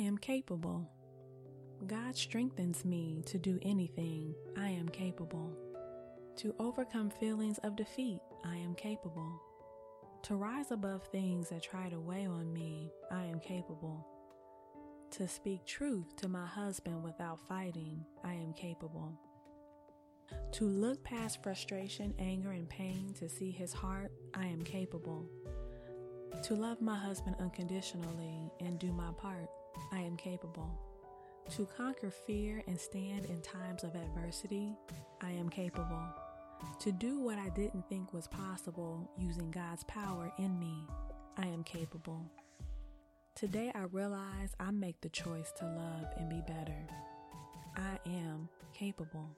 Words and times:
I 0.00 0.02
am 0.02 0.16
capable. 0.16 0.88
God 1.86 2.16
strengthens 2.16 2.86
me 2.86 3.22
to 3.26 3.36
do 3.36 3.58
anything. 3.60 4.34
I 4.56 4.70
am 4.70 4.88
capable. 4.88 5.54
To 6.36 6.54
overcome 6.58 7.10
feelings 7.10 7.58
of 7.64 7.76
defeat, 7.76 8.20
I 8.42 8.56
am 8.56 8.74
capable. 8.76 9.38
To 10.22 10.36
rise 10.36 10.70
above 10.70 11.02
things 11.08 11.50
that 11.50 11.62
try 11.62 11.90
to 11.90 12.00
weigh 12.00 12.24
on 12.24 12.50
me, 12.50 12.90
I 13.10 13.24
am 13.24 13.40
capable. 13.40 14.06
To 15.10 15.28
speak 15.28 15.66
truth 15.66 16.16
to 16.16 16.28
my 16.28 16.46
husband 16.46 17.04
without 17.04 17.38
fighting, 17.46 18.02
I 18.24 18.32
am 18.32 18.54
capable. 18.54 19.12
To 20.52 20.64
look 20.64 21.04
past 21.04 21.42
frustration, 21.42 22.14
anger, 22.18 22.52
and 22.52 22.70
pain 22.70 23.12
to 23.18 23.28
see 23.28 23.50
his 23.50 23.74
heart, 23.74 24.12
I 24.32 24.46
am 24.46 24.62
capable. 24.62 25.28
To 26.44 26.54
love 26.54 26.80
my 26.80 26.96
husband 26.96 27.36
unconditionally 27.38 28.50
and 28.60 28.78
do 28.78 28.92
my 28.92 29.12
part, 29.18 29.48
I 29.92 30.00
am 30.00 30.16
capable. 30.16 30.70
To 31.56 31.66
conquer 31.76 32.10
fear 32.10 32.62
and 32.66 32.80
stand 32.80 33.26
in 33.26 33.42
times 33.42 33.84
of 33.84 33.94
adversity, 33.94 34.74
I 35.20 35.30
am 35.30 35.48
capable. 35.48 36.02
To 36.80 36.92
do 36.92 37.20
what 37.20 37.38
I 37.38 37.50
didn't 37.50 37.88
think 37.88 38.12
was 38.12 38.26
possible 38.28 39.10
using 39.18 39.50
God's 39.50 39.84
power 39.84 40.32
in 40.38 40.58
me, 40.58 40.86
I 41.36 41.46
am 41.46 41.62
capable. 41.62 42.24
Today 43.34 43.70
I 43.74 43.82
realize 43.92 44.54
I 44.58 44.70
make 44.70 45.00
the 45.00 45.08
choice 45.08 45.52
to 45.58 45.64
love 45.64 46.06
and 46.16 46.28
be 46.28 46.42
better. 46.46 46.86
I 47.76 47.98
am 48.06 48.48
capable. 48.72 49.36